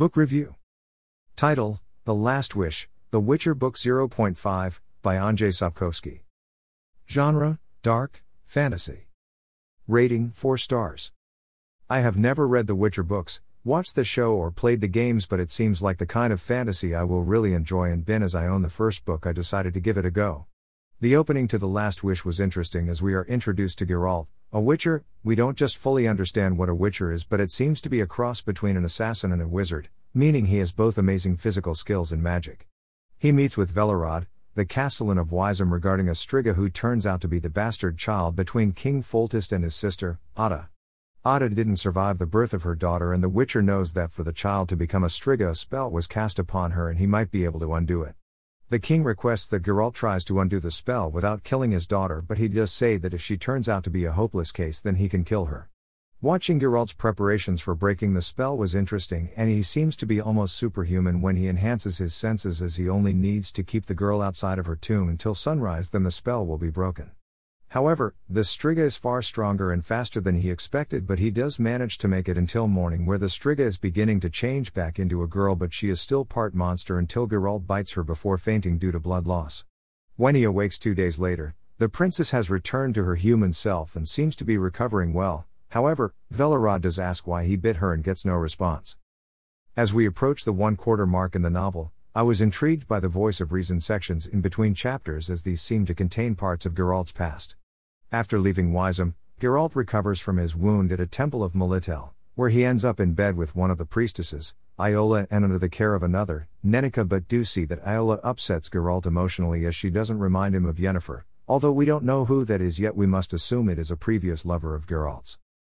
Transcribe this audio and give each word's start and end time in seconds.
Book 0.00 0.16
Review 0.16 0.54
Title 1.36 1.78
The 2.06 2.14
Last 2.14 2.56
Wish, 2.56 2.88
The 3.10 3.20
Witcher 3.20 3.54
Book 3.54 3.76
0.5, 3.76 4.80
by 5.02 5.16
Andrzej 5.16 5.52
Sapkowski. 5.52 6.20
Genre 7.06 7.58
Dark, 7.82 8.24
Fantasy. 8.46 9.08
Rating 9.86 10.30
4 10.30 10.56
stars. 10.56 11.12
I 11.90 12.00
have 12.00 12.16
never 12.16 12.48
read 12.48 12.66
the 12.66 12.74
Witcher 12.74 13.02
books, 13.02 13.42
watched 13.62 13.94
the 13.94 14.02
show, 14.02 14.32
or 14.32 14.50
played 14.50 14.80
the 14.80 14.88
games, 14.88 15.26
but 15.26 15.38
it 15.38 15.50
seems 15.50 15.82
like 15.82 15.98
the 15.98 16.06
kind 16.06 16.32
of 16.32 16.40
fantasy 16.40 16.94
I 16.94 17.04
will 17.04 17.22
really 17.22 17.52
enjoy, 17.52 17.90
and 17.90 18.02
Ben, 18.02 18.22
as 18.22 18.34
I 18.34 18.46
own 18.46 18.62
the 18.62 18.70
first 18.70 19.04
book, 19.04 19.26
I 19.26 19.34
decided 19.34 19.74
to 19.74 19.80
give 19.80 19.98
it 19.98 20.06
a 20.06 20.10
go. 20.10 20.46
The 21.02 21.14
opening 21.14 21.46
to 21.48 21.58
The 21.58 21.68
Last 21.68 22.02
Wish 22.02 22.24
was 22.24 22.40
interesting 22.40 22.88
as 22.88 23.02
we 23.02 23.12
are 23.12 23.26
introduced 23.26 23.76
to 23.80 23.86
Geralt, 23.86 24.28
a 24.52 24.60
Witcher. 24.60 25.04
We 25.22 25.36
don't 25.36 25.56
just 25.56 25.78
fully 25.78 26.08
understand 26.08 26.58
what 26.58 26.68
a 26.68 26.74
Witcher 26.74 27.12
is, 27.12 27.22
but 27.22 27.40
it 27.40 27.52
seems 27.52 27.80
to 27.82 27.88
be 27.88 28.00
a 28.00 28.06
cross 28.06 28.40
between 28.40 28.76
an 28.76 28.84
assassin 28.84 29.30
and 29.30 29.40
a 29.40 29.46
wizard, 29.46 29.88
meaning 30.12 30.46
he 30.46 30.58
has 30.58 30.72
both 30.72 30.98
amazing 30.98 31.36
physical 31.36 31.74
skills 31.74 32.10
and 32.10 32.20
magic. 32.20 32.66
He 33.16 33.30
meets 33.30 33.56
with 33.56 33.72
Velerad, 33.72 34.26
the 34.56 34.64
Castellan 34.64 35.18
of 35.18 35.30
Wyzim, 35.30 35.70
regarding 35.70 36.08
a 36.08 36.12
Striga 36.12 36.54
who 36.54 36.68
turns 36.68 37.06
out 37.06 37.20
to 37.20 37.28
be 37.28 37.38
the 37.38 37.48
bastard 37.48 37.96
child 37.96 38.34
between 38.34 38.72
King 38.72 39.02
Foltest 39.02 39.52
and 39.52 39.62
his 39.62 39.76
sister, 39.76 40.18
Adda. 40.36 40.68
Adda 41.24 41.50
didn't 41.50 41.76
survive 41.76 42.18
the 42.18 42.26
birth 42.26 42.52
of 42.52 42.64
her 42.64 42.74
daughter, 42.74 43.12
and 43.12 43.22
the 43.22 43.28
Witcher 43.28 43.62
knows 43.62 43.92
that 43.92 44.10
for 44.10 44.24
the 44.24 44.32
child 44.32 44.68
to 44.70 44.76
become 44.76 45.04
a 45.04 45.08
Striga, 45.08 45.50
a 45.50 45.54
spell 45.54 45.88
was 45.88 46.08
cast 46.08 46.40
upon 46.40 46.72
her 46.72 46.88
and 46.88 46.98
he 46.98 47.06
might 47.06 47.30
be 47.30 47.44
able 47.44 47.60
to 47.60 47.72
undo 47.74 48.02
it. 48.02 48.16
The 48.70 48.78
king 48.78 49.02
requests 49.02 49.48
that 49.48 49.64
Geralt 49.64 49.94
tries 49.94 50.24
to 50.26 50.38
undo 50.38 50.60
the 50.60 50.70
spell 50.70 51.10
without 51.10 51.42
killing 51.42 51.72
his 51.72 51.88
daughter, 51.88 52.22
but 52.22 52.38
he 52.38 52.46
does 52.46 52.70
say 52.70 52.98
that 52.98 53.12
if 53.12 53.20
she 53.20 53.36
turns 53.36 53.68
out 53.68 53.82
to 53.82 53.90
be 53.90 54.04
a 54.04 54.12
hopeless 54.12 54.52
case, 54.52 54.80
then 54.80 54.94
he 54.94 55.08
can 55.08 55.24
kill 55.24 55.46
her. 55.46 55.68
Watching 56.20 56.60
Geralt's 56.60 56.92
preparations 56.92 57.60
for 57.60 57.74
breaking 57.74 58.14
the 58.14 58.22
spell 58.22 58.56
was 58.56 58.76
interesting, 58.76 59.30
and 59.36 59.50
he 59.50 59.64
seems 59.64 59.96
to 59.96 60.06
be 60.06 60.20
almost 60.20 60.54
superhuman 60.54 61.20
when 61.20 61.34
he 61.34 61.48
enhances 61.48 61.98
his 61.98 62.14
senses 62.14 62.62
as 62.62 62.76
he 62.76 62.88
only 62.88 63.12
needs 63.12 63.50
to 63.50 63.64
keep 63.64 63.86
the 63.86 63.94
girl 63.94 64.22
outside 64.22 64.60
of 64.60 64.66
her 64.66 64.76
tomb 64.76 65.08
until 65.08 65.34
sunrise, 65.34 65.90
then 65.90 66.04
the 66.04 66.12
spell 66.12 66.46
will 66.46 66.58
be 66.58 66.70
broken. 66.70 67.10
However, 67.70 68.16
the 68.28 68.40
Striga 68.40 68.78
is 68.78 68.96
far 68.96 69.22
stronger 69.22 69.70
and 69.70 69.86
faster 69.86 70.20
than 70.20 70.40
he 70.40 70.50
expected, 70.50 71.06
but 71.06 71.20
he 71.20 71.30
does 71.30 71.60
manage 71.60 71.98
to 71.98 72.08
make 72.08 72.28
it 72.28 72.36
until 72.36 72.66
morning, 72.66 73.06
where 73.06 73.16
the 73.16 73.26
Striga 73.26 73.60
is 73.60 73.78
beginning 73.78 74.18
to 74.20 74.28
change 74.28 74.74
back 74.74 74.98
into 74.98 75.22
a 75.22 75.28
girl, 75.28 75.54
but 75.54 75.72
she 75.72 75.88
is 75.88 76.00
still 76.00 76.24
part 76.24 76.52
monster 76.52 76.98
until 76.98 77.28
Geralt 77.28 77.68
bites 77.68 77.92
her 77.92 78.02
before 78.02 78.38
fainting 78.38 78.76
due 78.76 78.90
to 78.90 78.98
blood 78.98 79.24
loss. 79.24 79.64
When 80.16 80.34
he 80.34 80.42
awakes 80.42 80.80
two 80.80 80.96
days 80.96 81.20
later, 81.20 81.54
the 81.78 81.88
princess 81.88 82.32
has 82.32 82.50
returned 82.50 82.96
to 82.96 83.04
her 83.04 83.14
human 83.14 83.52
self 83.52 83.94
and 83.94 84.08
seems 84.08 84.34
to 84.36 84.44
be 84.44 84.58
recovering 84.58 85.12
well. 85.12 85.46
However, 85.68 86.12
Velerad 86.34 86.80
does 86.80 86.98
ask 86.98 87.24
why 87.24 87.44
he 87.44 87.54
bit 87.54 87.76
her 87.76 87.92
and 87.92 88.02
gets 88.02 88.24
no 88.24 88.34
response. 88.34 88.96
As 89.76 89.94
we 89.94 90.06
approach 90.06 90.44
the 90.44 90.52
one 90.52 90.74
quarter 90.74 91.06
mark 91.06 91.36
in 91.36 91.42
the 91.42 91.50
novel, 91.50 91.92
I 92.16 92.22
was 92.22 92.40
intrigued 92.40 92.88
by 92.88 92.98
the 92.98 93.06
voice 93.06 93.40
of 93.40 93.52
reason 93.52 93.80
sections 93.80 94.26
in 94.26 94.40
between 94.40 94.74
chapters 94.74 95.30
as 95.30 95.44
these 95.44 95.62
seem 95.62 95.86
to 95.86 95.94
contain 95.94 96.34
parts 96.34 96.66
of 96.66 96.74
Geralt's 96.74 97.12
past. 97.12 97.54
After 98.12 98.40
leaving 98.40 98.72
Wyzim, 98.72 99.14
Geralt 99.40 99.76
recovers 99.76 100.18
from 100.18 100.38
his 100.38 100.56
wound 100.56 100.90
at 100.90 100.98
a 100.98 101.06
temple 101.06 101.44
of 101.44 101.52
Melitele, 101.52 102.10
where 102.34 102.48
he 102.48 102.64
ends 102.64 102.84
up 102.84 102.98
in 102.98 103.12
bed 103.12 103.36
with 103.36 103.54
one 103.54 103.70
of 103.70 103.78
the 103.78 103.86
priestesses, 103.86 104.52
Iola, 104.80 105.28
and 105.30 105.44
under 105.44 105.60
the 105.60 105.68
care 105.68 105.94
of 105.94 106.02
another, 106.02 106.48
Nenneke. 106.66 107.08
But 107.08 107.28
do 107.28 107.44
see 107.44 107.64
that 107.66 107.86
Iola 107.86 108.18
upsets 108.24 108.68
Geralt 108.68 109.06
emotionally 109.06 109.64
as 109.64 109.76
she 109.76 109.90
doesn't 109.90 110.18
remind 110.18 110.56
him 110.56 110.66
of 110.66 110.78
Yennefer, 110.78 111.22
although 111.46 111.70
we 111.70 111.84
don't 111.84 112.02
know 112.02 112.24
who 112.24 112.44
that 112.46 112.60
is 112.60 112.80
yet, 112.80 112.96
we 112.96 113.06
must 113.06 113.32
assume 113.32 113.68
it 113.68 113.78
is 113.78 113.92
a 113.92 113.96
previous 113.96 114.44
lover 114.44 114.74
of 114.74 114.88
Geralt's. 114.88 115.38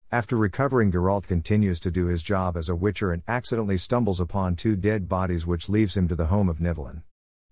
After 0.10 0.38
recovering, 0.38 0.90
Geralt 0.90 1.28
continues 1.28 1.82
to 1.82 1.92
do 1.92 2.06
his 2.06 2.24
job 2.24 2.56
as 2.56 2.70
a 2.70 2.76
witcher 2.76 3.12
and 3.12 3.24
accidentally 3.28 3.78
stumbles 3.78 4.22
upon 4.22 4.56
two 4.56 4.78
dead 4.78 5.10
bodies, 5.10 5.46
which 5.46 5.68
leaves 5.68 5.98
him 5.98 6.08
to 6.08 6.16
the 6.16 6.28
home 6.28 6.48
of 6.48 6.60
Nivellen. 6.60 7.04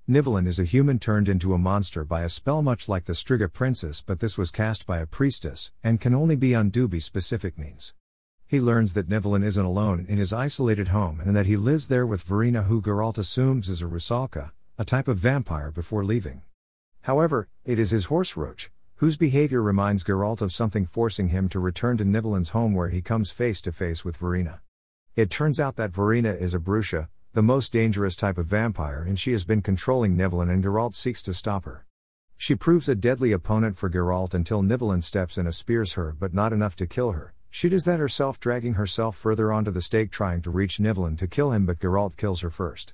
Nivellen 0.10 0.48
is 0.48 0.58
a 0.58 0.64
human 0.64 0.98
turned 0.98 1.30
into 1.30 1.54
a 1.54 1.60
monster 1.60 2.04
by 2.04 2.24
a 2.24 2.30
spell 2.30 2.64
much 2.64 2.90
like 2.90 3.06
the 3.06 3.14
Striga 3.14 3.48
princess, 3.48 4.02
but 4.02 4.20
this 4.20 4.40
was 4.40 4.50
cast 4.50 4.88
by 4.88 4.98
a 4.98 5.06
priestess, 5.06 5.72
and 5.84 6.02
can 6.02 6.16
only 6.16 6.36
be 6.36 6.56
undue 6.56 6.88
by 6.88 6.98
specific 6.98 7.60
means. 7.60 7.94
He 8.48 8.60
learns 8.60 8.94
that 8.94 9.08
Nivellen 9.08 9.44
isn't 9.44 9.64
alone 9.64 10.08
in 10.10 10.18
his 10.18 10.34
isolated 10.34 10.88
home 10.88 11.20
and 11.20 11.36
that 11.36 11.46
he 11.46 11.56
lives 11.56 11.90
there 11.90 12.08
with 12.08 12.26
Vereena, 12.26 12.64
who 12.64 12.82
Geralt 12.82 13.20
assumes 13.20 13.70
is 13.70 13.84
a 13.84 13.86
Rusalka, 13.86 14.52
a 14.80 14.84
type 14.84 15.08
of 15.08 15.20
vampire, 15.20 15.70
before 15.70 16.04
leaving. 16.04 16.42
However, 17.02 17.48
it 17.64 17.78
is 17.78 17.92
his 17.92 18.06
horse 18.06 18.36
Roach, 18.36 18.72
whose 18.96 19.16
behavior 19.16 19.62
reminds 19.62 20.04
Geralt 20.04 20.42
of 20.42 20.52
something 20.52 20.88
forcing 20.88 21.28
him 21.28 21.48
to 21.50 21.60
return 21.60 21.98
to 21.98 22.04
Nivellen's 22.04 22.50
home 22.50 22.74
where 22.74 22.90
he 22.90 23.04
comes 23.04 23.30
face 23.30 23.62
to 23.62 23.72
face 23.72 24.04
with 24.04 24.18
Vereena. 24.18 24.62
It 25.16 25.30
turns 25.30 25.60
out 25.60 25.76
that 25.76 25.92
Vereena 25.92 26.36
is 26.36 26.56
a 26.56 26.60
Bruxa, 26.60 27.10
the 27.34 27.44
most 27.44 27.72
dangerous 27.72 28.16
type 28.16 28.40
of 28.40 28.48
vampire, 28.48 29.06
and 29.08 29.20
she 29.20 29.32
has 29.34 29.46
been 29.46 29.62
controlling 29.62 30.18
Nivellen, 30.18 30.50
and 30.50 30.64
Geralt 30.64 30.96
seeks 30.96 31.22
to 31.22 31.34
stop 31.34 31.66
her. 31.66 31.86
She 32.38 32.56
proves 32.56 32.90
a 32.90 32.96
deadly 32.96 33.32
opponent 33.32 33.78
for 33.78 33.88
Geralt 33.88 34.34
until 34.34 34.64
Nivellen 34.64 35.04
steps 35.04 35.38
in 35.38 35.46
and 35.46 35.54
spears 35.54 35.94
her, 35.94 36.16
but 36.18 36.34
not 36.34 36.54
enough 36.54 36.76
to 36.78 36.88
kill 36.88 37.12
her. 37.12 37.36
She 37.52 37.70
does 37.70 37.86
that 37.86 38.00
herself, 38.00 38.40
dragging 38.40 38.74
herself 38.74 39.16
further 39.16 39.52
onto 39.54 39.70
the 39.70 39.82
stake, 39.82 40.10
trying 40.10 40.42
to 40.42 40.50
reach 40.50 40.80
Nivellen 40.80 41.18
to 41.20 41.28
kill 41.28 41.52
him, 41.52 41.68
but 41.68 41.80
Geralt 41.80 42.18
kills 42.18 42.42
her 42.42 42.50
first. 42.50 42.94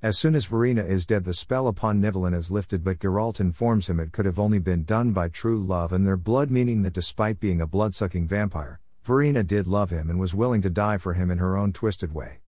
As 0.00 0.16
soon 0.16 0.36
as 0.36 0.46
Vereena 0.46 0.86
is 0.86 1.04
dead, 1.04 1.24
the 1.24 1.34
spell 1.34 1.66
upon 1.66 2.00
Nivellen 2.00 2.36
is 2.36 2.52
lifted, 2.52 2.84
but 2.84 3.00
Geralt 3.00 3.40
informs 3.40 3.88
him 3.88 3.98
it 3.98 4.12
could 4.12 4.26
have 4.26 4.38
only 4.38 4.60
been 4.60 4.84
done 4.84 5.12
by 5.12 5.28
true 5.28 5.60
love 5.60 5.92
and 5.92 6.06
their 6.06 6.16
blood, 6.16 6.50
meaning 6.52 6.82
that 6.82 6.92
despite 6.92 7.40
being 7.40 7.60
a 7.60 7.66
blood 7.66 7.96
sucking 7.96 8.28
vampire, 8.28 8.78
Vereena 9.04 9.44
did 9.44 9.66
love 9.66 9.90
him 9.90 10.08
and 10.08 10.20
was 10.20 10.34
willing 10.34 10.62
to 10.62 10.70
die 10.70 10.98
for 10.98 11.14
him 11.14 11.32
in 11.32 11.38
her 11.38 11.56
own 11.56 11.72
twisted 11.72 12.14
way. 12.14 12.41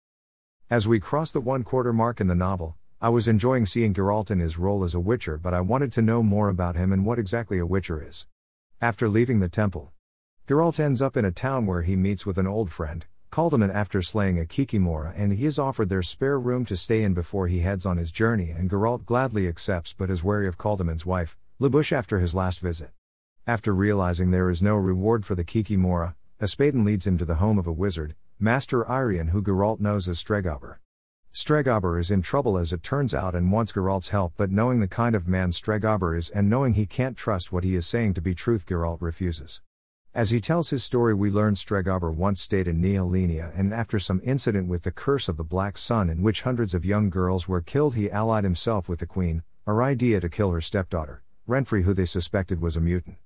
As 0.73 0.89
we 0.89 1.01
cross 1.01 1.31
the 1.31 1.41
one 1.43 1.65
quarter 1.65 1.93
mark 1.93 2.19
in 2.19 2.29
the 2.29 2.35
novel, 2.35 2.79
I 2.99 3.11
was 3.11 3.29
enjoying 3.29 3.67
seeing 3.67 3.93
Geralt 3.93 4.31
in 4.31 4.39
his 4.39 4.57
role 4.57 4.85
as 4.85 4.95
a 4.95 5.01
Witcher, 5.01 5.37
but 5.37 5.53
I 5.53 5.61
wanted 5.61 5.93
to 5.93 6.01
know 6.01 6.23
more 6.23 6.49
about 6.49 6.77
him 6.77 6.95
and 6.95 7.05
what 7.05 7.19
exactly 7.19 7.59
a 7.59 7.67
Witcher 7.67 8.03
is. 8.03 8.27
After 8.81 9.07
leaving 9.07 9.41
the 9.41 9.51
temple, 9.51 9.93
Geralt 10.49 10.81
ends 10.81 11.03
up 11.03 11.15
in 11.15 11.27
a 11.27 11.31
town 11.31 11.67
where 11.67 11.83
he 11.83 11.95
meets 11.95 12.25
with 12.25 12.39
an 12.39 12.47
old 12.47 12.73
friend, 12.73 13.05
Caldemeyn 13.31 13.71
after 13.71 14.01
slaying 14.01 14.41
a 14.41 14.47
Kikimora, 14.47 15.13
and 15.15 15.35
he 15.35 15.45
is 15.45 15.59
offered 15.59 15.91
their 15.91 16.03
spare 16.03 16.41
room 16.41 16.65
to 16.65 16.75
stay 16.75 17.03
in 17.03 17.13
before 17.13 17.49
he 17.49 17.61
heads 17.61 17.85
on 17.85 17.99
his 17.99 18.11
journey, 18.11 18.49
and 18.49 18.71
Geralt 18.71 19.05
gladly 19.05 19.47
accepts 19.47 19.93
but 19.93 20.09
is 20.09 20.25
wary 20.25 20.49
of 20.49 20.57
Caldemeyn's 20.57 21.05
wife, 21.05 21.37
Libushe 21.61 21.93
after 21.93 22.19
his 22.19 22.35
last 22.35 22.61
visit. 22.61 22.93
After 23.47 23.75
realizing 23.75 24.31
there 24.31 24.49
is 24.49 24.63
no 24.63 24.77
reward 24.77 25.27
for 25.27 25.35
the 25.35 25.45
Kikimora, 25.45 26.15
Espadon 26.41 26.87
leads 26.87 27.07
him 27.07 27.19
to 27.19 27.27
the 27.27 27.35
home 27.35 27.59
of 27.59 27.67
a 27.67 27.73
wizard, 27.73 28.15
Master 28.43 28.85
Irion 28.91 29.29
who 29.29 29.41
Geralt 29.41 29.79
knows 29.79 30.09
as 30.09 30.19
Stregobor. 30.19 30.79
Stregobor 31.33 32.01
is 32.01 32.11
in 32.11 32.23
trouble 32.23 32.59
as 32.59 32.73
it 32.73 32.83
turns 32.83 33.15
out 33.15 33.37
and 33.37 33.53
wants 33.53 33.71
Geralt's 33.71 34.09
help 34.09 34.33
but 34.37 34.51
knowing 34.51 34.81
the 34.81 34.89
kind 34.89 35.15
of 35.15 35.29
man 35.29 35.53
Stregobor 35.53 36.19
is 36.19 36.29
and 36.29 36.51
knowing 36.51 36.75
he 36.75 36.85
can't 36.85 37.17
trust 37.17 37.53
what 37.53 37.63
he 37.63 37.77
is 37.77 37.87
saying 37.87 38.15
to 38.15 38.21
be 38.21 38.35
truth 38.35 38.67
Geralt 38.67 39.01
refuses. 39.01 39.63
As 40.13 40.31
he 40.31 40.41
tells 40.41 40.71
his 40.71 40.83
story 40.83 41.15
we 41.15 41.31
learn 41.31 41.55
Stregobor 41.55 42.13
once 42.13 42.43
stayed 42.43 42.67
in 42.67 42.83
Nehelenia 42.83 43.53
and 43.57 43.73
after 43.73 44.01
some 44.01 44.21
incident 44.25 44.67
with 44.67 44.83
the 44.83 44.91
Curse 44.91 45.29
of 45.29 45.37
the 45.37 45.45
Black 45.45 45.79
Sun 45.79 46.11
in 46.11 46.21
which 46.21 46.43
hundreds 46.43 46.75
of 46.75 46.85
young 46.85 47.11
girls 47.11 47.47
were 47.47 47.63
killed 47.63 47.95
he 47.95 48.11
allied 48.11 48.43
himself 48.43 48.89
with 48.89 48.99
the 48.99 49.07
queen, 49.07 49.45
Aridea 49.69 50.21
to 50.21 50.29
kill 50.29 50.51
her 50.51 50.61
stepdaughter, 50.61 51.23
Renfri 51.49 51.85
who 51.85 51.95
they 51.95 52.07
suspected 52.07 52.61
was 52.61 52.77
a 52.77 52.81
mutant. 52.81 53.19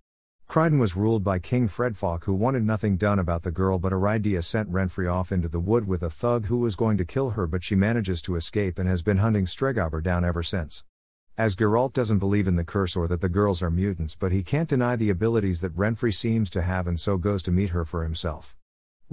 Creyden 0.48 0.78
was 0.78 0.96
ruled 0.96 1.24
by 1.24 1.40
King 1.40 1.66
Fredefalk 1.66 2.24
who 2.24 2.32
wanted 2.32 2.62
nothing 2.62 2.96
done 2.96 3.18
about 3.18 3.42
the 3.42 3.50
girl 3.50 3.78
but 3.78 3.92
Aridea 3.92 4.42
sent 4.44 4.70
Renfri 4.70 5.12
off 5.12 5.32
into 5.32 5.48
the 5.48 5.58
wood 5.58 5.88
with 5.88 6.04
a 6.04 6.08
thug 6.08 6.46
who 6.46 6.58
was 6.58 6.76
going 6.76 6.96
to 6.98 7.04
kill 7.04 7.30
her 7.30 7.48
but 7.48 7.64
she 7.64 7.74
manages 7.74 8.22
to 8.22 8.36
escape 8.36 8.78
and 8.78 8.88
has 8.88 9.02
been 9.02 9.18
hunting 9.18 9.44
Stregobor 9.44 10.00
down 10.00 10.24
ever 10.24 10.44
since. 10.44 10.84
As 11.36 11.56
Geralt 11.56 11.92
doesn't 11.92 12.20
believe 12.20 12.46
in 12.46 12.54
the 12.54 12.64
curse 12.64 12.94
or 12.94 13.08
that 13.08 13.20
the 13.20 13.28
girls 13.28 13.60
are 13.60 13.72
mutants 13.72 14.14
but 14.14 14.30
he 14.30 14.44
can't 14.44 14.68
deny 14.68 14.94
the 14.94 15.10
abilities 15.10 15.60
that 15.62 15.76
Renfri 15.76 16.14
seems 16.14 16.48
to 16.50 16.62
have 16.62 16.86
and 16.86 16.98
so 16.98 17.18
goes 17.18 17.42
to 17.42 17.50
meet 17.50 17.70
her 17.70 17.84
for 17.84 18.04
himself. 18.04 18.54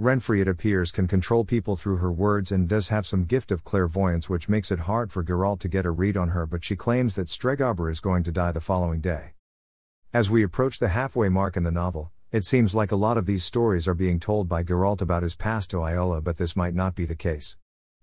Renfri 0.00 0.40
it 0.40 0.48
appears 0.48 0.92
can 0.92 1.08
control 1.08 1.44
people 1.44 1.74
through 1.76 1.96
her 1.96 2.12
words 2.12 2.52
and 2.52 2.68
does 2.68 2.88
have 2.88 3.06
some 3.06 3.24
gift 3.24 3.50
of 3.50 3.64
clairvoyance 3.64 4.30
which 4.30 4.48
makes 4.48 4.70
it 4.70 4.80
hard 4.80 5.10
for 5.10 5.24
Geralt 5.24 5.58
to 5.60 5.68
get 5.68 5.84
a 5.84 5.90
read 5.90 6.16
on 6.16 6.28
her 6.28 6.46
but 6.46 6.64
she 6.64 6.76
claims 6.76 7.16
that 7.16 7.26
Stregobor 7.26 7.90
is 7.90 8.00
going 8.00 8.22
to 8.22 8.32
die 8.32 8.52
the 8.52 8.60
following 8.60 9.00
day. 9.00 9.33
As 10.14 10.30
we 10.30 10.44
approach 10.44 10.78
the 10.78 10.90
halfway 10.90 11.28
mark 11.28 11.56
in 11.56 11.64
the 11.64 11.72
novel, 11.72 12.12
it 12.30 12.44
seems 12.44 12.72
like 12.72 12.92
a 12.92 13.02
lot 13.04 13.18
of 13.18 13.26
these 13.26 13.42
stories 13.42 13.88
are 13.88 13.94
being 13.94 14.20
told 14.20 14.48
by 14.48 14.62
Geralt 14.62 15.02
about 15.02 15.24
his 15.24 15.34
past 15.34 15.70
to 15.70 15.82
Iola, 15.82 16.20
but 16.20 16.36
this 16.36 16.54
might 16.54 16.72
not 16.72 16.94
be 16.94 17.04
the 17.04 17.16
case. 17.16 17.56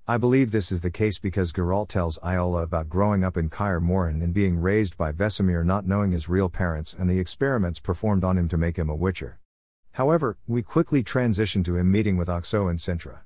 I 0.09 0.17
believe 0.17 0.51
this 0.51 0.73
is 0.73 0.81
the 0.81 0.91
case 0.91 1.19
because 1.19 1.53
Geralt 1.53 1.87
tells 1.87 2.19
Iola 2.21 2.63
about 2.63 2.89
growing 2.89 3.23
up 3.23 3.37
in 3.37 3.49
Kaer 3.49 3.79
Morhen 3.79 4.21
and 4.21 4.33
being 4.33 4.59
raised 4.59 4.97
by 4.97 5.13
Vesemir 5.13 5.65
not 5.65 5.87
knowing 5.87 6.11
his 6.11 6.27
real 6.27 6.49
parents 6.49 6.93
and 6.93 7.09
the 7.09 7.17
experiments 7.17 7.79
performed 7.79 8.25
on 8.25 8.37
him 8.37 8.49
to 8.49 8.57
make 8.57 8.75
him 8.75 8.89
a 8.89 8.93
witcher. 8.93 9.39
However, 9.93 10.37
we 10.45 10.61
quickly 10.61 11.03
transition 11.03 11.63
to 11.63 11.77
him 11.77 11.89
meeting 11.89 12.17
with 12.17 12.27
Haxo 12.27 12.69
and 12.69 12.77
Cintra. 12.77 13.21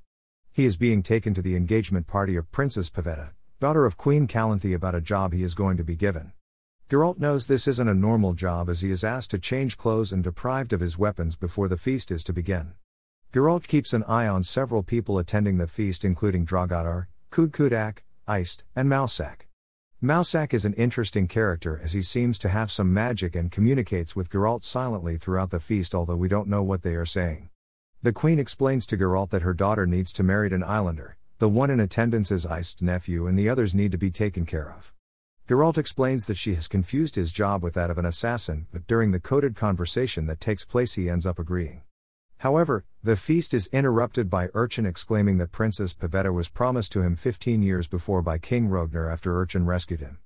He 0.52 0.64
is 0.64 0.76
being 0.76 1.02
taken 1.02 1.34
to 1.34 1.42
the 1.42 1.56
engagement 1.56 2.06
party 2.06 2.36
of 2.36 2.52
Princess 2.52 2.88
Pavetta, 2.88 3.30
daughter 3.58 3.84
of 3.84 3.96
Queen 3.96 4.28
Calanthe 4.28 4.72
about 4.72 4.94
a 4.94 5.00
job 5.00 5.32
he 5.32 5.42
is 5.42 5.54
going 5.54 5.76
to 5.76 5.82
be 5.82 5.96
given. 5.96 6.30
Geralt 6.88 7.18
knows 7.18 7.48
this 7.48 7.66
isn't 7.66 7.88
a 7.88 7.94
normal 7.94 8.32
job 8.32 8.68
as 8.68 8.80
he 8.80 8.92
is 8.92 9.02
asked 9.02 9.32
to 9.32 9.40
change 9.40 9.76
clothes 9.76 10.12
and 10.12 10.22
deprived 10.22 10.72
of 10.72 10.78
his 10.78 10.96
weapons 10.96 11.34
before 11.34 11.66
the 11.66 11.76
feast 11.76 12.12
is 12.12 12.22
to 12.22 12.32
begin. 12.32 12.74
Geralt 13.32 13.66
keeps 13.66 13.92
an 13.92 14.04
eye 14.04 14.28
on 14.28 14.44
several 14.44 14.84
people 14.84 15.18
attending 15.18 15.58
the 15.58 15.66
feast, 15.66 16.04
including 16.04 16.46
Drogodar, 16.46 17.08
Coodcoodak, 17.32 18.04
Eist, 18.28 18.62
and 18.76 18.88
Mousesack. 18.88 19.48
Mousesack 20.00 20.54
is 20.54 20.64
an 20.64 20.74
interesting 20.74 21.26
character 21.26 21.80
as 21.82 21.92
he 21.92 22.02
seems 22.02 22.38
to 22.38 22.50
have 22.50 22.70
some 22.70 22.94
magic 22.94 23.34
and 23.34 23.50
communicates 23.50 24.14
with 24.14 24.30
Geralt 24.30 24.62
silently 24.62 25.16
throughout 25.16 25.50
the 25.50 25.58
feast, 25.58 25.92
although 25.92 26.14
we 26.14 26.28
don't 26.28 26.46
know 26.46 26.62
what 26.62 26.82
they 26.82 26.94
are 26.94 27.04
saying. 27.04 27.50
The 28.00 28.12
queen 28.12 28.38
explains 28.38 28.86
to 28.86 28.96
Geralt 28.96 29.30
that 29.30 29.42
her 29.42 29.54
daughter 29.54 29.88
needs 29.88 30.12
to 30.12 30.22
marry 30.22 30.52
an 30.52 30.62
islander, 30.62 31.16
the 31.38 31.48
one 31.48 31.70
in 31.70 31.80
attendance 31.80 32.30
is 32.30 32.46
Eist's 32.46 32.80
nephew, 32.80 33.26
and 33.26 33.36
the 33.36 33.48
others 33.48 33.74
need 33.74 33.90
to 33.90 33.98
be 33.98 34.12
taken 34.12 34.46
care 34.46 34.70
of. 34.70 34.94
Geralt 35.48 35.78
explains 35.78 36.26
that 36.26 36.36
she 36.36 36.56
has 36.56 36.66
confused 36.66 37.14
his 37.14 37.30
job 37.30 37.62
with 37.62 37.74
that 37.74 37.88
of 37.88 37.98
an 37.98 38.04
assassin, 38.04 38.66
but 38.72 38.84
during 38.88 39.12
the 39.12 39.20
coded 39.20 39.54
conversation 39.54 40.26
that 40.26 40.40
takes 40.40 40.64
place, 40.64 40.94
he 40.94 41.08
ends 41.08 41.24
up 41.24 41.38
agreeing. 41.38 41.82
However, 42.38 42.84
the 43.04 43.14
feast 43.14 43.54
is 43.54 43.68
interrupted 43.68 44.28
by 44.28 44.48
Urcheon 44.48 44.88
exclaiming 44.88 45.38
that 45.38 45.52
Princess 45.52 45.94
Pavetta 45.94 46.32
was 46.32 46.48
promised 46.48 46.90
to 46.92 47.02
him 47.02 47.14
15 47.14 47.62
years 47.62 47.86
before 47.86 48.22
by 48.22 48.38
King 48.38 48.68
Roegner 48.68 49.08
after 49.08 49.34
Urcheon 49.34 49.68
rescued 49.68 50.00
him. 50.00 50.18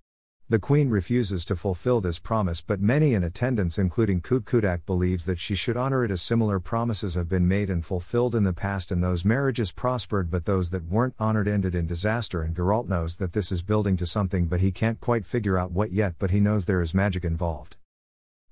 The 0.50 0.58
queen 0.58 0.90
refuses 0.90 1.44
to 1.44 1.54
fulfill 1.54 2.00
this 2.00 2.18
promise, 2.18 2.60
but 2.60 2.80
many 2.80 3.14
in 3.14 3.22
attendance, 3.22 3.78
including 3.78 4.20
Coodcoodak, 4.20 4.84
believes 4.84 5.24
that 5.26 5.38
she 5.38 5.54
should 5.54 5.76
honor 5.76 6.04
it 6.04 6.10
as 6.10 6.22
similar 6.22 6.58
promises 6.58 7.14
have 7.14 7.28
been 7.28 7.46
made 7.46 7.70
and 7.70 7.86
fulfilled 7.86 8.34
in 8.34 8.42
the 8.42 8.52
past, 8.52 8.90
and 8.90 9.00
those 9.00 9.24
marriages 9.24 9.70
prospered, 9.70 10.28
but 10.28 10.46
those 10.46 10.70
that 10.70 10.86
weren't 10.86 11.14
honored 11.20 11.46
ended 11.46 11.76
in 11.76 11.86
disaster. 11.86 12.42
And 12.42 12.56
Geralt 12.56 12.88
knows 12.88 13.18
that 13.18 13.32
this 13.32 13.52
is 13.52 13.62
building 13.62 13.96
to 13.98 14.06
something, 14.06 14.46
but 14.46 14.58
he 14.58 14.72
can't 14.72 15.00
quite 15.00 15.24
figure 15.24 15.56
out 15.56 15.70
what 15.70 15.92
yet, 15.92 16.16
but 16.18 16.32
he 16.32 16.40
knows 16.40 16.66
there 16.66 16.82
is 16.82 16.92
magic 16.92 17.24
involved. 17.24 17.76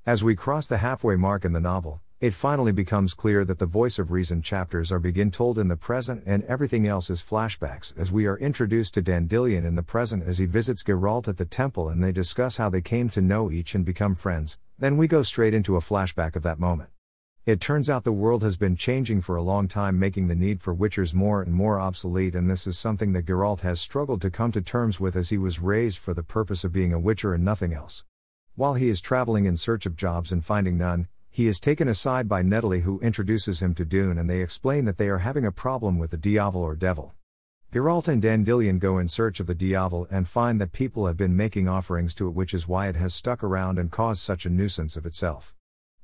As 0.06 0.22
we 0.22 0.36
cross 0.36 0.68
the 0.68 0.78
halfway 0.78 1.16
mark 1.16 1.44
in 1.44 1.52
the 1.52 1.58
novel, 1.58 2.00
it 2.20 2.34
finally 2.34 2.72
becomes 2.72 3.14
clear 3.14 3.44
that 3.44 3.60
the 3.60 3.66
voice 3.66 3.96
of 3.96 4.10
reason 4.10 4.42
chapters 4.42 4.90
are 4.90 4.98
begin 4.98 5.30
told 5.30 5.56
in 5.56 5.68
the 5.68 5.76
present 5.76 6.20
and 6.26 6.42
everything 6.44 6.84
else 6.84 7.10
is 7.10 7.22
flashbacks 7.22 7.96
as 7.96 8.10
we 8.10 8.26
are 8.26 8.36
introduced 8.38 8.92
to 8.94 9.02
Dandelion 9.02 9.64
in 9.64 9.76
the 9.76 9.84
present 9.84 10.24
as 10.24 10.38
he 10.38 10.44
visits 10.44 10.82
Geralt 10.82 11.28
at 11.28 11.36
the 11.36 11.44
temple 11.44 11.88
and 11.88 12.02
they 12.02 12.10
discuss 12.10 12.56
how 12.56 12.68
they 12.68 12.80
came 12.80 13.08
to 13.10 13.20
know 13.20 13.52
each 13.52 13.76
and 13.76 13.84
become 13.84 14.16
friends, 14.16 14.58
then 14.80 14.96
we 14.96 15.06
go 15.06 15.22
straight 15.22 15.54
into 15.54 15.76
a 15.76 15.80
flashback 15.80 16.34
of 16.34 16.42
that 16.42 16.58
moment. 16.58 16.90
It 17.46 17.60
turns 17.60 17.88
out 17.88 18.02
the 18.02 18.10
world 18.10 18.42
has 18.42 18.56
been 18.56 18.74
changing 18.74 19.20
for 19.20 19.36
a 19.36 19.42
long 19.42 19.68
time, 19.68 19.96
making 19.96 20.26
the 20.26 20.34
need 20.34 20.60
for 20.60 20.74
witchers 20.74 21.14
more 21.14 21.40
and 21.40 21.54
more 21.54 21.78
obsolete, 21.78 22.34
and 22.34 22.50
this 22.50 22.66
is 22.66 22.76
something 22.76 23.12
that 23.12 23.26
Geralt 23.26 23.60
has 23.60 23.80
struggled 23.80 24.20
to 24.22 24.30
come 24.30 24.50
to 24.52 24.60
terms 24.60 24.98
with 24.98 25.14
as 25.14 25.30
he 25.30 25.38
was 25.38 25.60
raised 25.60 25.98
for 25.98 26.14
the 26.14 26.24
purpose 26.24 26.64
of 26.64 26.72
being 26.72 26.92
a 26.92 26.98
witcher 26.98 27.32
and 27.32 27.44
nothing 27.44 27.72
else. 27.72 28.04
While 28.56 28.74
he 28.74 28.88
is 28.88 29.00
traveling 29.00 29.44
in 29.44 29.56
search 29.56 29.86
of 29.86 29.96
jobs 29.96 30.32
and 30.32 30.44
finding 30.44 30.76
none, 30.76 31.06
he 31.38 31.46
is 31.46 31.60
taken 31.60 31.86
aside 31.86 32.28
by 32.28 32.42
Nedley, 32.42 32.80
who 32.80 32.98
introduces 32.98 33.62
him 33.62 33.72
to 33.72 33.84
Dhun, 33.84 34.18
and 34.18 34.28
they 34.28 34.40
explain 34.40 34.86
that 34.86 34.98
they 34.98 35.08
are 35.08 35.18
having 35.18 35.46
a 35.46 35.52
problem 35.52 35.96
with 35.96 36.10
the 36.10 36.16
Diavel 36.16 36.60
or 36.60 36.74
Devil. 36.74 37.14
Geralt 37.72 38.08
and 38.08 38.20
Dandelion 38.20 38.80
go 38.80 38.98
in 38.98 39.06
search 39.06 39.38
of 39.38 39.46
the 39.46 39.54
Diavel 39.54 40.08
and 40.10 40.26
find 40.26 40.60
that 40.60 40.72
people 40.72 41.06
have 41.06 41.16
been 41.16 41.36
making 41.36 41.68
offerings 41.68 42.12
to 42.16 42.26
it, 42.26 42.34
which 42.34 42.52
is 42.52 42.66
why 42.66 42.88
it 42.88 42.96
has 42.96 43.14
stuck 43.14 43.44
around 43.44 43.78
and 43.78 43.92
caused 43.92 44.20
such 44.20 44.46
a 44.46 44.50
nuisance 44.50 44.96
of 44.96 45.06
itself. 45.06 45.54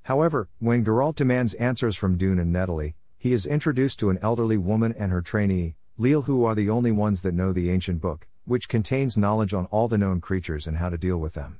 However, 0.05 0.51
when 0.61 0.85
Geralt 0.85 1.17
demands 1.17 1.55
answers 1.55 1.97
from 1.97 2.17
Dhun 2.17 2.41
and 2.41 2.55
Nedley, 2.55 2.95
he 3.19 3.33
is 3.33 3.45
introduced 3.45 3.99
to 3.99 4.11
an 4.11 4.21
elderly 4.23 4.57
woman 4.57 4.95
and 4.97 5.11
her 5.11 5.21
trainee, 5.21 5.75
Leal, 5.99 6.23
who 6.23 6.45
are 6.45 6.55
the 6.55 6.71
only 6.71 6.93
ones 6.93 7.23
that 7.23 7.35
know 7.35 7.53
the 7.53 7.73
ancient 7.73 8.01
book, 8.01 8.29
which 8.45 8.69
contains 8.69 9.17
knowledge 9.17 9.53
on 9.53 9.67
all 9.73 9.89
the 9.89 9.99
known 9.99 10.21
creatures 10.21 10.69
and 10.69 10.77
how 10.77 10.91
to 10.91 10.97
deal 10.97 11.19
with 11.19 11.35
them. 11.35 11.59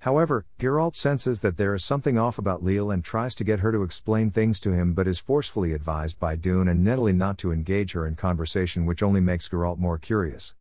However, 0.00 0.46
Geralt 0.58 0.96
senses 0.96 1.42
that 1.42 1.58
there 1.58 1.74
is 1.74 1.84
something 1.84 2.16
off 2.16 2.38
about 2.38 2.64
Leal 2.64 2.90
and 2.90 3.04
tries 3.04 3.34
to 3.34 3.44
get 3.44 3.60
her 3.60 3.70
to 3.70 3.82
explain 3.82 4.30
things 4.30 4.58
to 4.60 4.72
him 4.72 4.94
but 4.94 5.06
is 5.06 5.18
forcefully 5.18 5.74
advised 5.74 6.18
by 6.18 6.36
Dhun 6.36 6.70
and 6.70 6.82
Nedley 6.82 7.14
not 7.14 7.36
to 7.38 7.52
engage 7.52 7.92
her 7.92 8.06
in 8.06 8.14
conversation 8.14 8.86
which 8.86 9.02
only 9.02 9.20
makes 9.20 9.46
Geralt 9.46 9.78
more 9.78 9.98
curious. 9.98 10.54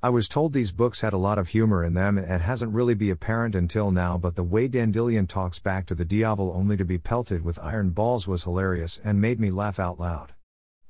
I 0.00 0.10
was 0.10 0.28
told 0.28 0.52
these 0.52 0.70
books 0.70 1.00
had 1.00 1.12
a 1.12 1.18
lot 1.18 1.38
of 1.38 1.48
humor 1.48 1.82
in 1.82 1.94
them 1.94 2.16
and 2.16 2.30
it 2.30 2.42
hasn't 2.42 2.72
really 2.72 2.94
be 2.94 3.10
apparent 3.10 3.56
until 3.56 3.90
now 3.90 4.16
but 4.16 4.36
the 4.36 4.44
way 4.44 4.68
Dandelion 4.68 5.26
talks 5.26 5.58
back 5.58 5.86
to 5.86 5.96
the 5.96 6.04
Diavel 6.04 6.52
only 6.54 6.76
to 6.76 6.84
be 6.84 6.98
pelted 6.98 7.44
with 7.44 7.58
iron 7.58 7.90
balls 7.90 8.28
was 8.28 8.44
hilarious 8.44 9.00
and 9.02 9.20
made 9.20 9.40
me 9.40 9.50
laugh 9.50 9.80
out 9.80 9.98
loud. 9.98 10.34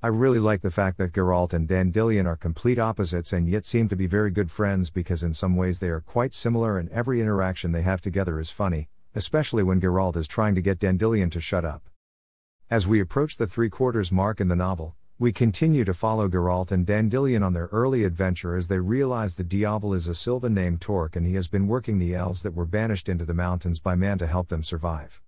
I 0.05 0.09
really 0.09 0.39
like 0.39 0.61
the 0.61 0.71
fact 0.71 0.99
that 0.99 1.15
Geralt 1.15 1.55
and 1.55 1.67
Dandelion 1.67 2.27
are 2.27 2.37
complete 2.37 2.79
opposites 2.79 3.33
and 3.33 3.49
yet 3.49 3.65
seem 3.65 3.89
to 3.89 3.97
be 3.97 4.07
very 4.07 4.31
good 4.31 4.51
friends 4.51 4.91
because 4.91 5.23
in 5.23 5.33
some 5.33 5.57
ways 5.57 5.81
they 5.81 5.89
are 5.89 6.03
quite 6.03 6.35
similar 6.35 6.79
and 6.79 6.91
every 6.91 7.23
interaction 7.23 7.73
they 7.73 7.81
have 7.81 8.03
together 8.03 8.39
is 8.39 8.51
funny, 8.51 8.91
especially 9.15 9.63
when 9.63 9.81
Geralt 9.81 10.19
is 10.19 10.29
trying 10.29 10.55
to 10.57 10.61
get 10.61 10.79
Dandelion 10.79 11.31
to 11.31 11.41
shut 11.41 11.65
up. 11.65 11.89
As 12.69 12.87
we 12.87 13.01
approach 13.01 13.39
the 13.39 13.47
three 13.47 13.71
quarters 13.71 14.13
mark 14.13 14.43
in 14.43 14.49
the 14.49 14.55
novel, 14.55 14.95
we 15.19 15.33
continue 15.33 15.87
to 15.87 15.95
follow 15.95 16.29
Geralt 16.29 16.71
and 16.71 16.85
Dandelion 16.85 17.43
on 17.43 17.55
their 17.55 17.71
early 17.73 18.05
adventure 18.05 18.59
as 18.59 18.69
they 18.69 18.81
realize 18.81 19.37
the 19.37 19.43
Diavel 19.43 19.95
is 19.95 20.07
a 20.07 20.15
Sylvan 20.15 20.53
named 20.53 20.83
Torque 20.83 21.17
and 21.17 21.27
he 21.27 21.35
has 21.37 21.49
been 21.49 21.67
working 21.67 21.99
the 21.99 22.15
elves 22.15 22.43
that 22.43 22.53
were 22.53 22.67
banished 22.67 23.09
into 23.09 23.25
the 23.25 23.33
mountains 23.33 23.81
by 23.81 23.95
man 23.95 24.19
to 24.19 24.27
help 24.27 24.51
them 24.51 24.63
survive. 24.63 25.23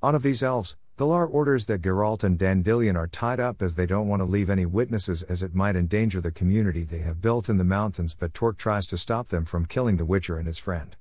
On 0.00 0.14
of 0.14 0.22
these 0.22 0.44
elves, 0.44 0.76
Galar 1.00 1.26
orders 1.26 1.64
that 1.64 1.80
Geralt 1.80 2.24
and 2.24 2.38
Dandelion 2.38 2.94
are 2.94 3.06
tied 3.06 3.40
up 3.40 3.62
as 3.62 3.74
they 3.74 3.86
don't 3.86 4.06
want 4.06 4.20
to 4.20 4.26
leave 4.26 4.50
any 4.50 4.66
witnesses 4.66 5.22
as 5.22 5.42
it 5.42 5.54
might 5.54 5.74
endanger 5.74 6.20
the 6.20 6.30
community 6.30 6.84
they 6.84 6.98
have 6.98 7.22
built 7.22 7.48
in 7.48 7.56
the 7.56 7.64
mountains, 7.64 8.12
but 8.12 8.34
Torque 8.34 8.58
tries 8.58 8.86
to 8.88 8.98
stop 8.98 9.28
them 9.28 9.46
from 9.46 9.64
killing 9.64 9.96
the 9.96 10.04
Witcher 10.04 10.36
and 10.36 10.46
his 10.46 10.58
friend. 10.58 10.96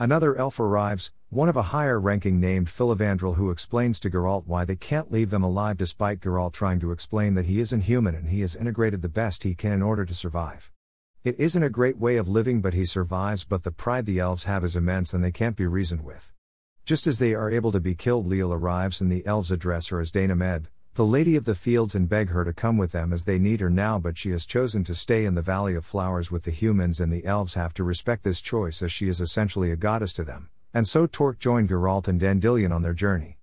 Another 0.00 0.34
elf 0.34 0.58
arrives, 0.58 1.12
one 1.30 1.48
of 1.48 1.56
a 1.56 1.70
higher 1.70 2.00
ranking 2.00 2.40
named 2.40 2.66
Filavandrel, 2.66 3.36
who 3.36 3.52
explains 3.52 4.00
to 4.00 4.10
Geralt 4.10 4.48
why 4.48 4.64
they 4.64 4.74
can't 4.74 5.12
leave 5.12 5.30
them 5.30 5.44
alive 5.44 5.76
despite 5.76 6.18
Geralt 6.18 6.52
trying 6.52 6.80
to 6.80 6.90
explain 6.90 7.34
that 7.34 7.46
he 7.46 7.60
isn't 7.60 7.82
human 7.82 8.16
and 8.16 8.30
he 8.30 8.40
has 8.40 8.56
integrated 8.56 9.00
the 9.00 9.08
best 9.08 9.44
he 9.44 9.54
can 9.54 9.70
in 9.70 9.80
order 9.80 10.04
to 10.04 10.12
survive. 10.12 10.72
It 11.22 11.38
isn't 11.38 11.62
a 11.62 11.70
great 11.70 11.98
way 11.98 12.16
of 12.16 12.26
living, 12.26 12.60
but 12.60 12.74
he 12.74 12.84
survives, 12.84 13.44
but 13.44 13.62
the 13.62 13.70
pride 13.70 14.06
the 14.06 14.18
elves 14.18 14.42
have 14.42 14.64
is 14.64 14.74
immense 14.74 15.14
and 15.14 15.22
they 15.22 15.30
can't 15.30 15.54
be 15.54 15.68
reasoned 15.68 16.02
with. 16.02 16.32
Just 16.86 17.08
as 17.08 17.18
they 17.18 17.34
are 17.34 17.50
able 17.50 17.72
to 17.72 17.80
be 17.80 17.96
killed, 17.96 18.28
Leal 18.28 18.52
arrives 18.52 19.00
and 19.00 19.10
the 19.10 19.26
elves 19.26 19.50
address 19.50 19.88
her 19.88 20.00
as 20.00 20.12
Dana 20.12 20.36
Med, 20.36 20.68
the 20.94 21.04
Lady 21.04 21.34
of 21.34 21.44
the 21.44 21.56
Fields, 21.56 21.96
and 21.96 22.08
beg 22.08 22.28
her 22.28 22.44
to 22.44 22.52
come 22.52 22.78
with 22.78 22.92
them 22.92 23.12
as 23.12 23.24
they 23.24 23.40
need 23.40 23.60
her 23.60 23.68
now, 23.68 23.98
but 23.98 24.16
she 24.16 24.30
has 24.30 24.46
chosen 24.46 24.84
to 24.84 24.94
stay 24.94 25.24
in 25.24 25.34
the 25.34 25.42
Valley 25.42 25.74
of 25.74 25.84
Flowers 25.84 26.30
with 26.30 26.44
the 26.44 26.52
humans, 26.52 27.00
and 27.00 27.12
the 27.12 27.24
elves 27.24 27.54
have 27.54 27.74
to 27.74 27.82
respect 27.82 28.22
this 28.22 28.40
choice 28.40 28.82
as 28.82 28.92
she 28.92 29.08
is 29.08 29.20
essentially 29.20 29.72
a 29.72 29.76
goddess 29.76 30.12
to 30.12 30.22
them. 30.22 30.48
And 30.72 30.86
so 30.86 31.08
Torque 31.08 31.40
joined 31.40 31.70
Geralt 31.70 32.06
and 32.06 32.20
Dandelion 32.20 32.70
on 32.70 32.82
their 32.82 32.94
journey. 32.94 33.38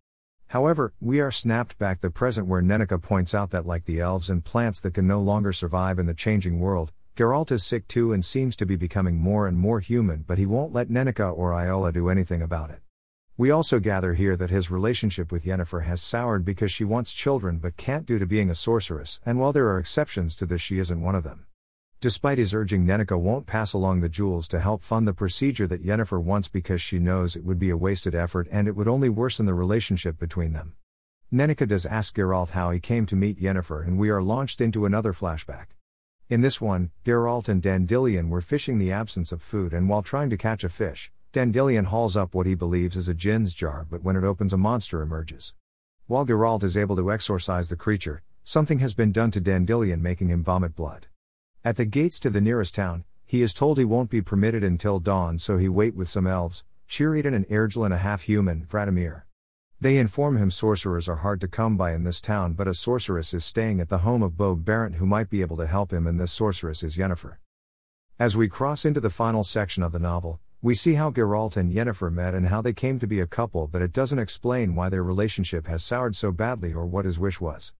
However, 0.47 0.93
we 1.01 1.19
are 1.19 1.29
snapped 1.29 1.77
back 1.77 1.99
the 1.99 2.09
present 2.09 2.47
where 2.47 2.61
Nenneke 2.61 3.01
points 3.01 3.35
out 3.35 3.51
that, 3.51 3.65
like 3.65 3.83
the 3.83 3.99
elves 3.99 4.29
and 4.29 4.45
plants 4.45 4.79
that 4.79 4.93
can 4.93 5.05
no 5.05 5.19
longer 5.19 5.51
survive 5.51 5.99
in 5.99 6.05
the 6.05 6.13
changing 6.13 6.61
world, 6.61 6.93
Geralt 7.17 7.51
is 7.51 7.65
sick 7.65 7.89
too 7.89 8.13
and 8.13 8.23
seems 8.23 8.55
to 8.55 8.65
be 8.65 8.77
becoming 8.77 9.17
more 9.17 9.49
and 9.49 9.57
more 9.57 9.81
human, 9.81 10.23
but 10.25 10.37
he 10.37 10.45
won't 10.45 10.71
let 10.71 10.87
Nenneke 10.87 11.37
or 11.37 11.53
Iola 11.53 11.91
do 11.91 12.07
anything 12.07 12.41
about 12.41 12.69
it. 12.69 12.82
We 13.35 13.49
also 13.49 13.79
gather 13.79 14.13
here 14.13 14.35
that 14.35 14.51
his 14.51 14.69
relationship 14.69 15.31
with 15.31 15.43
Yennefer 15.43 15.85
has 15.85 16.03
soured 16.03 16.45
because 16.45 16.71
she 16.71 16.83
wants 16.83 17.15
children 17.15 17.57
but 17.57 17.77
can't 17.77 18.05
due 18.05 18.19
to 18.19 18.27
being 18.27 18.51
a 18.51 18.55
sorceress, 18.55 19.19
and 19.25 19.39
while 19.39 19.51
there 19.51 19.69
are 19.69 19.79
exceptions 19.79 20.35
to 20.35 20.45
this, 20.45 20.61
she 20.61 20.77
isn't 20.77 21.01
one 21.01 21.15
of 21.15 21.23
them. 21.23 21.47
Despite 21.99 22.37
his 22.37 22.53
urging, 22.53 22.85
Nenneke 22.85 23.19
won't 23.19 23.47
pass 23.47 23.73
along 23.73 24.01
the 24.01 24.09
jewels 24.09 24.47
to 24.49 24.59
help 24.59 24.83
fund 24.83 25.07
the 25.07 25.15
procedure 25.15 25.65
that 25.65 25.83
Yennefer 25.83 26.21
wants 26.21 26.47
because 26.47 26.79
she 26.79 26.99
knows 26.99 27.35
it 27.35 27.43
would 27.43 27.57
be 27.57 27.71
a 27.71 27.77
wasted 27.77 28.13
effort 28.13 28.47
and 28.51 28.67
it 28.67 28.75
would 28.75 28.87
only 28.87 29.09
worsen 29.09 29.47
the 29.47 29.55
relationship 29.55 30.19
between 30.19 30.53
them. 30.53 30.75
Nenneke 31.33 31.67
does 31.67 31.87
ask 31.87 32.15
Geralt 32.15 32.51
how 32.51 32.69
he 32.69 32.79
came 32.79 33.07
to 33.07 33.15
meet 33.15 33.41
Yennefer, 33.41 33.83
and 33.83 33.97
we 33.97 34.11
are 34.11 34.21
launched 34.21 34.61
into 34.61 34.85
another 34.85 35.11
flashback. 35.11 35.69
In 36.29 36.41
this 36.41 36.61
one, 36.61 36.91
Geralt 37.03 37.49
and 37.49 37.63
Dandelion 37.63 38.29
were 38.29 38.41
fishing 38.41 38.77
the 38.77 38.91
absence 38.91 39.31
of 39.31 39.41
food, 39.41 39.73
and 39.73 39.89
while 39.89 40.03
trying 40.03 40.29
to 40.29 40.37
catch 40.37 40.63
a 40.63 40.69
fish, 40.69 41.11
Dandelion 41.33 41.85
hauls 41.85 42.15
up 42.15 42.35
what 42.35 42.45
he 42.45 42.53
believes 42.53 42.95
is 42.95 43.07
a 43.07 43.13
jinn's 43.15 43.55
jar, 43.55 43.87
but 43.89 44.03
when 44.03 44.15
it 44.15 44.23
opens, 44.23 44.53
a 44.53 44.57
monster 44.57 45.01
emerges. 45.01 45.55
While 46.05 46.27
Geralt 46.27 46.61
is 46.61 46.77
able 46.77 46.95
to 46.97 47.11
exorcise 47.11 47.69
the 47.69 47.75
creature, 47.75 48.21
something 48.43 48.77
has 48.79 48.93
been 48.93 49.11
done 49.11 49.31
to 49.31 49.41
Dandelion, 49.41 50.03
making 50.03 50.27
him 50.27 50.43
vomit 50.43 50.75
blood. 50.75 51.07
At 51.65 51.75
the 51.75 51.85
gates 51.85 52.19
to 52.19 52.29
the 52.29 52.39
nearest 52.39 52.75
town, 52.75 53.05
he 53.25 53.41
is 53.41 53.51
told 53.51 53.79
he 53.79 53.83
won't 53.83 54.11
be 54.11 54.21
permitted 54.21 54.63
until 54.63 54.99
dawn, 54.99 55.39
so 55.39 55.57
he 55.57 55.67
wait 55.67 55.95
with 55.95 56.07
some 56.07 56.27
elves, 56.27 56.65
Chireadan 56.87 57.33
and 57.33 57.47
Airgil 57.47 57.83
and 57.83 57.95
a 57.95 57.97
half-human, 57.97 58.67
Vratimir. 58.67 59.23
They 59.81 59.97
inform 59.97 60.37
him 60.37 60.51
sorcerers 60.51 61.09
are 61.09 61.15
hard 61.15 61.41
to 61.41 61.47
come 61.47 61.77
by 61.77 61.93
in 61.93 62.03
this 62.03 62.21
town, 62.21 62.53
but 62.53 62.67
a 62.67 62.75
sorceress 62.75 63.33
is 63.33 63.43
staying 63.43 63.79
at 63.79 63.89
the 63.89 64.05
home 64.05 64.21
of 64.21 64.37
Beau 64.37 64.55
Berrant 64.55 64.97
who 64.97 65.07
might 65.07 65.31
be 65.31 65.41
able 65.41 65.57
to 65.57 65.65
help 65.65 65.91
him, 65.91 66.05
and 66.05 66.19
this 66.19 66.31
sorceress 66.31 66.83
is 66.83 66.95
Yennefer. 66.95 67.37
As 68.19 68.37
we 68.37 68.47
cross 68.47 68.85
into 68.85 69.01
the 69.01 69.09
final 69.09 69.43
section 69.43 69.81
of 69.81 69.93
the 69.93 69.97
novel, 69.97 70.39
we 70.63 70.73
see 70.73 70.93
how 70.93 71.11
Geralt 71.11 71.57
and 71.57 71.73
Yennefer 71.73 72.09
met 72.09 72.33
and 72.33 72.47
how 72.47 72.61
they 72.61 72.71
came 72.71 72.97
to 72.97 73.05
be 73.05 73.19
a 73.19 73.27
couple, 73.27 73.67
but 73.67 73.81
it 73.81 73.91
doesn't 73.91 74.17
explain 74.17 74.75
why 74.75 74.87
their 74.87 75.03
relationship 75.03 75.67
has 75.67 75.83
soured 75.83 76.15
so 76.15 76.31
badly 76.31 76.73
or 76.73 76.85
what 76.85 77.03
his 77.03 77.19
wish 77.19 77.41
was. 77.41 77.73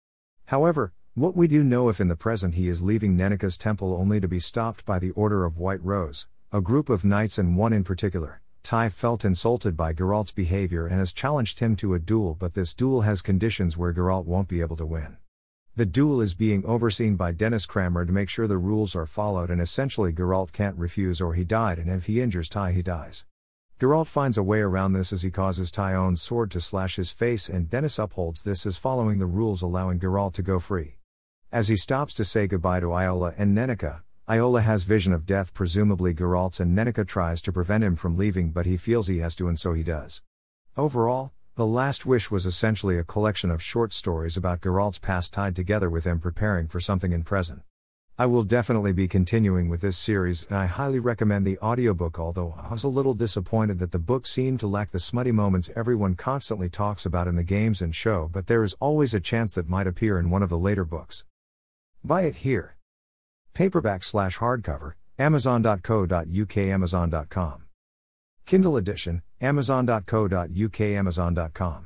However, 0.47 0.91
what 1.13 1.33
we 1.33 1.47
do 1.47 1.63
know 1.63 1.87
if 1.87 2.01
in 2.01 2.09
the 2.09 2.17
present 2.17 2.55
he 2.55 2.67
is 2.67 2.83
leaving 2.83 3.15
Nenneke's 3.15 3.55
temple 3.55 3.93
only 3.93 4.19
to 4.19 4.27
be 4.27 4.37
stopped 4.37 4.85
by 4.85 4.99
the 4.99 5.11
Order 5.11 5.45
of 5.45 5.57
White 5.57 5.81
Rose, 5.81 6.27
a 6.51 6.59
group 6.59 6.89
of 6.89 7.05
knights 7.05 7.37
and 7.37 7.55
one 7.55 7.71
in 7.71 7.85
particular, 7.85 8.41
Tai 8.63 8.89
felt 8.89 9.23
insulted 9.23 9.77
by 9.77 9.93
Geralt's 9.93 10.31
behavior 10.31 10.85
and 10.85 10.99
has 10.99 11.13
challenged 11.13 11.59
him 11.59 11.77
to 11.77 11.93
a 11.93 11.99
duel, 11.99 12.35
but 12.37 12.53
this 12.53 12.73
duel 12.73 13.03
has 13.03 13.21
conditions 13.21 13.77
where 13.77 13.93
Geralt 13.93 14.25
won't 14.25 14.49
be 14.49 14.59
able 14.59 14.75
to 14.75 14.85
win. 14.85 15.15
The 15.75 15.87
duel 15.87 16.21
is 16.21 16.35
being 16.35 16.63
overseen 16.67 17.15
by 17.15 17.31
Dennis 17.31 17.65
Cranmer 17.65 18.05
to 18.05 18.11
make 18.11 18.29
sure 18.29 18.45
the 18.45 18.59
rules 18.59 18.95
are 18.95 19.07
followed, 19.07 19.49
and 19.49 19.59
essentially, 19.59 20.13
Geralt 20.13 20.51
can't 20.51 20.77
refuse 20.77 21.19
or 21.19 21.33
he 21.33 21.43
died, 21.43 21.79
and 21.79 21.89
if 21.89 22.05
he 22.05 22.21
injures 22.21 22.47
Ty, 22.47 22.73
he 22.73 22.83
dies. 22.83 23.25
Geralt 23.79 24.05
finds 24.05 24.37
a 24.37 24.43
way 24.43 24.59
around 24.59 24.93
this 24.93 25.11
as 25.11 25.23
he 25.23 25.31
causes 25.31 25.71
Tyone's 25.71 26.21
sword 26.21 26.51
to 26.51 26.61
slash 26.61 26.97
his 26.97 27.09
face, 27.09 27.49
and 27.49 27.71
Dennis 27.71 27.97
upholds 27.97 28.43
this 28.43 28.67
as 28.67 28.77
following 28.77 29.17
the 29.17 29.25
rules, 29.25 29.63
allowing 29.63 29.99
Geralt 29.99 30.33
to 30.33 30.43
go 30.43 30.59
free. 30.59 30.97
As 31.51 31.69
he 31.69 31.75
stops 31.75 32.13
to 32.13 32.23
say 32.23 32.45
goodbye 32.45 32.81
to 32.81 32.93
Iola 32.93 33.33
and 33.35 33.57
Nenneke, 33.57 34.03
Iola 34.29 34.61
has 34.61 34.83
vision 34.83 35.11
of 35.11 35.25
death, 35.25 35.55
presumably 35.55 36.13
Geralt's, 36.13 36.59
and 36.59 36.77
Nenneke 36.77 37.07
tries 37.07 37.41
to 37.41 37.51
prevent 37.51 37.83
him 37.83 37.95
from 37.95 38.15
leaving, 38.15 38.51
but 38.51 38.67
he 38.67 38.77
feels 38.77 39.07
he 39.07 39.17
has 39.19 39.35
to, 39.37 39.47
and 39.47 39.59
so 39.59 39.73
he 39.73 39.81
does. 39.81 40.21
Overall, 40.77 41.33
the 41.55 41.67
Last 41.67 42.03
Wish 42.03 42.31
was 42.31 42.48
essentially 42.48 42.98
a 42.98 43.03
collection 43.03 43.51
of 43.51 43.62
short 43.62 43.93
stories 43.93 44.36
about 44.36 44.62
Geralt's 44.62 44.98
past 44.98 45.33
tied 45.33 45.55
together 45.55 45.88
with 45.88 46.03
him 46.03 46.19
preparing 46.19 46.67
for 46.67 46.79
something 46.79 47.12
in 47.12 47.24
present. 47.24 47.62
I 48.17 48.25
will 48.25 48.41
definitely 48.41 48.91
be 48.91 49.07
continuing 49.07 49.69
with 49.69 49.81
this 49.81 49.95
series 49.95 50.48
and 50.48 50.57
I 50.57 50.65
highly 50.65 50.98
recommend 50.98 51.45
the 51.45 51.60
audiobook 51.60 52.17
although 52.17 52.55
I 52.57 52.72
was 52.72 52.83
a 52.83 52.88
little 52.88 53.13
disappointed 53.13 53.77
that 53.79 53.91
the 53.91 54.00
book 54.00 54.25
seemed 54.25 54.62
to 54.62 54.67
lack 54.67 54.89
the 54.89 55.00
smutty 55.00 55.31
moments 55.31 55.69
everyone 55.75 56.15
constantly 56.15 56.69
talks 56.69 57.05
about 57.05 57.27
in 57.27 57.36
the 57.36 57.43
games 57.43 57.83
and 57.83 57.93
show 57.93 58.29
but 58.33 58.48
there 58.48 58.63
is 58.63 58.75
always 58.79 59.13
a 59.13 59.19
chance 59.19 59.53
that 59.53 59.69
might 59.69 59.86
appear 59.86 60.17
in 60.17 60.31
one 60.31 60.41
of 60.41 60.50
the 60.50 60.57
later 60.57 60.86
books. 60.86 61.24
Buy 62.03 62.24
it 62.24 62.38
here. 62.38 62.77
Paperback 63.53 64.03
slash 64.03 64.39
hardcover, 64.39 64.93
amazon.co.uk 65.19 66.57
amazon.com. 66.57 67.62
Kindle 68.45 68.77
edition, 68.77 69.21
amazon.co.uk 69.41 70.81
amazon.com. 70.81 71.85